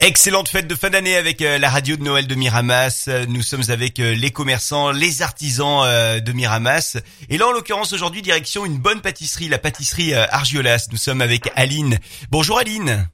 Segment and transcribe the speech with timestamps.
[0.00, 3.08] Excellente fête de fin d'année avec euh, la radio de Noël de Miramas.
[3.08, 5.82] Euh, Nous sommes avec euh, les commerçants, les artisans
[6.20, 7.02] de Miramas.
[7.28, 10.86] Et là, en l'occurrence, aujourd'hui, direction une bonne pâtisserie, la pâtisserie Argiolas.
[10.92, 11.98] Nous sommes avec Aline.
[12.30, 13.08] Bonjour Aline.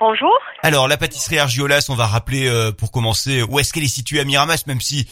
[0.00, 0.32] Bonjour.
[0.62, 4.24] Alors, la pâtisserie Argiolas, on va rappeler pour commencer où est-ce qu'elle est située à
[4.24, 5.04] Miramas, même si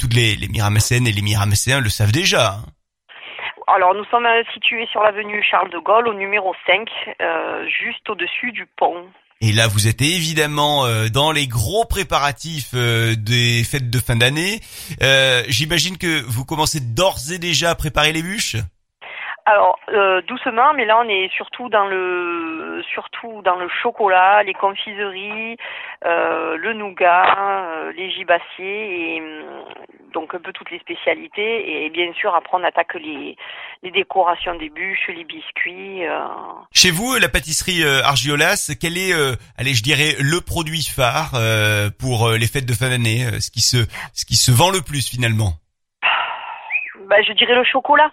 [0.00, 2.54] toutes les, les et les Miramasséens le savent déjà.
[2.54, 2.64] Hein.
[3.66, 6.88] Alors, nous sommes situés sur l'avenue Charles de Gaulle, au numéro 5,
[7.68, 9.04] juste au-dessus du pont.
[9.40, 14.16] Et là, vous êtes évidemment euh, dans les gros préparatifs euh, des fêtes de fin
[14.16, 14.58] d'année.
[15.00, 18.56] Euh, j'imagine que vous commencez d'ores et déjà à préparer les bûches?
[19.46, 19.78] Alors
[20.28, 25.56] doucement, mais là on est surtout dans le surtout dans le chocolat, les confiseries,
[26.04, 27.64] le nougat,
[27.96, 29.22] les gibassiers et
[30.12, 33.36] donc un peu toutes les spécialités et bien sûr après on attaque les,
[33.82, 36.06] les décorations des bûches, les biscuits.
[36.06, 36.26] Euh.
[36.72, 41.32] Chez vous, la pâtisserie euh, Argiolas, quel est, euh, allez, je dirais, le produit phare
[41.98, 43.78] pour les fêtes de fin d'année, ce qui se,
[44.14, 45.52] ce qui se vend le plus finalement?
[47.08, 48.10] Bah, je dirais le chocolat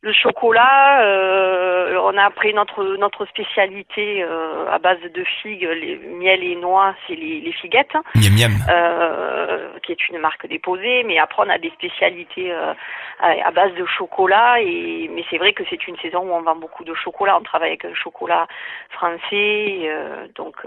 [0.00, 5.96] le chocolat, euh, on a après notre notre spécialité euh, à base de figues, les,
[5.96, 8.52] miel et noix, c'est les, les figuettes, miam, miam.
[8.70, 11.02] Euh, qui est une marque déposée.
[11.02, 12.74] Mais après on a des spécialités euh,
[13.18, 14.60] à, base de chocolat.
[14.60, 17.36] Et mais c'est vrai que c'est une saison où on vend beaucoup de chocolat.
[17.36, 18.46] On travaille avec un chocolat
[18.90, 20.58] français, euh, donc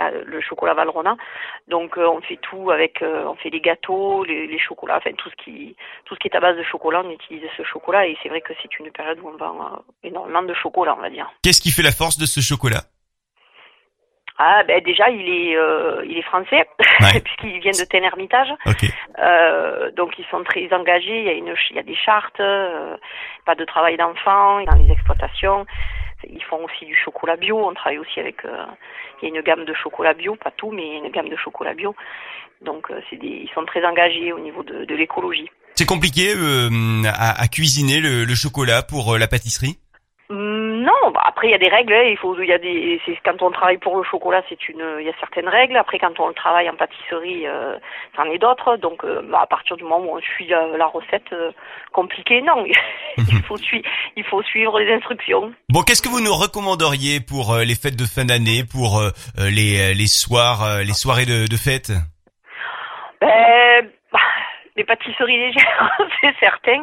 [0.00, 1.16] le chocolat Valrhona.
[1.66, 5.36] Donc on fait tout avec, on fait les gâteaux, les, les chocolats, enfin tout ce
[5.36, 5.74] qui
[6.04, 8.52] tout ce qui est à base de chocolat, on utilise ce chocolat et c'est que
[8.62, 11.30] c'est une période où on vend euh, énormément de chocolat, on va dire.
[11.42, 12.82] Qu'est-ce qui fait la force de ce chocolat?
[14.38, 16.68] Ah ben déjà il est euh, il est français
[17.24, 18.48] puisqu'il vient de Ténermitage.
[19.18, 21.20] Euh, donc ils sont très engagés.
[21.20, 22.36] Il y a une il y a des chartes,
[23.46, 25.64] pas de travail d'enfants dans les exploitations.
[26.28, 27.58] Ils font aussi du chocolat bio.
[27.58, 28.42] On travaille aussi avec
[29.22, 31.74] il y a une gamme de chocolat bio, pas tout, mais une gamme de chocolat
[31.74, 31.94] bio.
[32.62, 35.48] Donc c'est des ils sont très engagés au niveau de l'écologie.
[35.76, 39.76] C'est compliqué euh, à, cuisiner le, chocolat pour euh, la pâtisserie?
[40.30, 40.55] Hum,
[41.10, 41.92] bah, après il y a des règles.
[41.92, 42.08] Hein.
[42.10, 45.06] Il faut, il y a des, quand on travaille pour le chocolat, c'est une, il
[45.06, 45.76] y a certaines règles.
[45.76, 47.76] Après quand on le travaille en pâtisserie, euh,
[48.16, 48.76] c'en est d'autres.
[48.76, 51.34] Donc bah, à partir du moment où on suit la, recette
[51.92, 52.64] compliquée, non,
[53.18, 53.84] il faut suivre,
[54.16, 55.52] il faut suivre les instructions.
[55.68, 59.02] Bon, qu'est-ce que vous nous recommanderiez pour les fêtes de fin d'année, pour
[59.38, 61.92] les les soirs, les soirées de, de fête?
[64.76, 66.80] Des pâtisseries légères, c'est certain.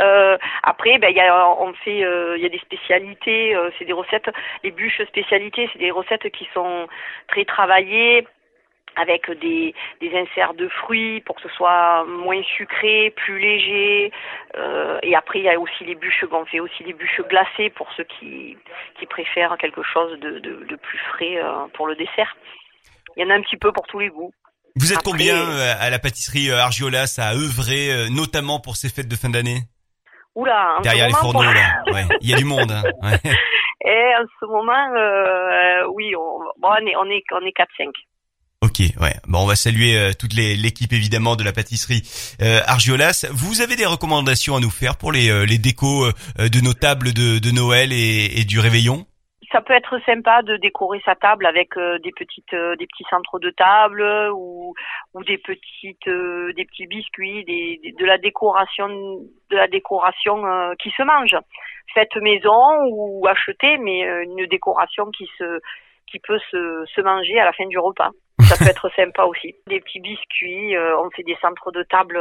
[0.00, 3.84] Euh, après, ben, y a, on fait, euh, il y a des spécialités, euh, c'est
[3.84, 4.30] des recettes,
[4.62, 6.86] les bûches spécialités, c'est des recettes qui sont
[7.28, 8.26] très travaillées
[8.94, 14.12] avec des, des inserts de fruits pour que ce soit moins sucré, plus léger.
[14.56, 17.70] Euh, et après, il y a aussi les bûches, on fait aussi des bûches glacées
[17.70, 18.56] pour ceux qui,
[18.98, 21.40] qui préfèrent quelque chose de, de, de plus frais
[21.72, 22.36] pour le dessert.
[23.16, 24.32] Il y en a un petit peu pour tous les goûts.
[24.76, 28.88] Vous êtes combien euh, à la pâtisserie euh, Argiolas à œuvrer, euh, notamment pour ces
[28.88, 29.62] fêtes de fin d'année?
[30.34, 32.06] Oula, derrière les fourneaux là, ouais.
[32.22, 32.72] il y a du monde.
[32.72, 32.82] Hein.
[33.02, 33.20] Ouais.
[33.84, 37.90] Et en ce moment, euh, oui, on, bon, on est on est on est 4-5.
[38.62, 39.14] Ok, ouais.
[39.26, 42.02] Bon, on va saluer toute l'équipe évidemment de la pâtisserie
[42.40, 43.26] euh, Argiolas.
[43.32, 46.06] Vous avez des recommandations à nous faire pour les, les décos
[46.38, 49.04] de nos tables de, de Noël et, et du réveillon?
[49.52, 53.04] Ça peut être sympa de décorer sa table avec euh, des petites euh, des petits
[53.10, 54.02] centres de table
[54.32, 54.74] ou
[55.14, 60.42] ou des petites euh, des petits biscuits des, de la décoration de la décoration
[60.82, 61.36] qui se mange.
[61.94, 65.60] Faite maison ou achetée mais une décoration qui se
[66.06, 68.10] qui peut se, se manger à la fin du repas.
[68.40, 69.54] Ça peut être sympa aussi.
[69.66, 72.18] Des petits biscuits on fait des centres de table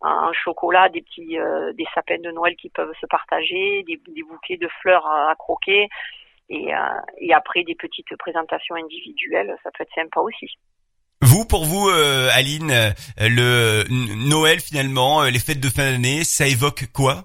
[0.00, 1.38] en chocolat des petits
[1.74, 5.88] des sapins de Noël qui peuvent se partager des, des bouquets de fleurs à croquer
[6.48, 6.78] et, euh,
[7.20, 10.46] et après des petites présentations individuelles, ça peut être sympa aussi.
[11.22, 12.90] Vous, pour vous, euh, Aline, euh,
[13.20, 13.84] le
[14.28, 17.24] Noël finalement, les fêtes de fin d'année, ça évoque quoi?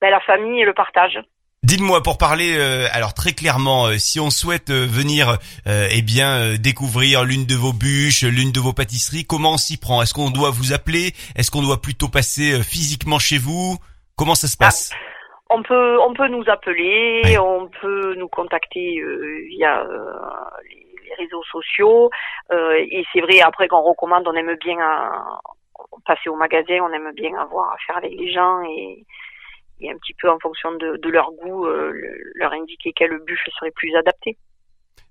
[0.00, 1.18] Ben, La famille et le partage.
[1.62, 2.56] Dites-moi pour parler
[2.92, 5.36] alors très clairement si on souhaite venir
[5.66, 10.00] eh bien découvrir l'une de vos bûches, l'une de vos pâtisseries, comment on s'y prend?
[10.00, 11.12] Est-ce qu'on doit vous appeler?
[11.34, 13.78] Est-ce qu'on doit plutôt passer physiquement chez vous?
[14.14, 14.92] Comment ça se passe?
[14.92, 15.05] ah,
[15.50, 20.12] on peut, on peut nous appeler, on peut nous contacter euh, via euh,
[20.70, 22.10] les, réseaux sociaux.
[22.50, 24.78] Euh, et c'est vrai, après qu'on recommande, on aime bien
[26.04, 29.04] passer au magasin, on aime bien avoir affaire avec les gens et,
[29.80, 31.66] et un petit peu en fonction de, de leur goût,
[32.34, 34.36] leur indiquer quelle bûche serait plus adaptée.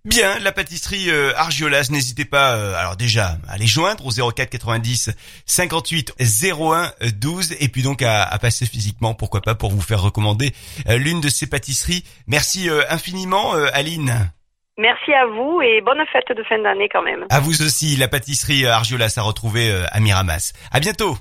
[0.05, 4.51] Bien, la pâtisserie euh, Argiolas, n'hésitez pas euh, alors déjà à les joindre au 04
[4.51, 5.09] 90
[5.47, 6.13] 58
[6.43, 10.51] 01 12 et puis donc à, passer physiquement, pourquoi pas, pour vous faire recommander
[10.87, 12.03] euh, l'une de ces pâtisseries.
[12.27, 14.31] Merci infiniment Aline.
[14.77, 17.25] Merci à vous et bonne fête de fin d'année quand même.
[17.31, 20.53] À vous aussi, la pâtisserie Argiolas à retrouver à Miramas.
[20.71, 21.17] À bientôt.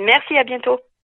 [0.00, 0.80] Merci, à bientôt.